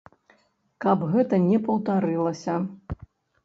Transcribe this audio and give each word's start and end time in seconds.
Каб 0.85 1.03
гэта 1.11 1.41
не 1.51 1.61
паўтарылася. 1.69 2.61